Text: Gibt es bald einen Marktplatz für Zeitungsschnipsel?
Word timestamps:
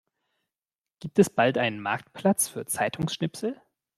Gibt 0.99 1.19
es 1.19 1.29
bald 1.29 1.59
einen 1.59 1.79
Marktplatz 1.79 2.47
für 2.47 2.65
Zeitungsschnipsel? 2.65 3.61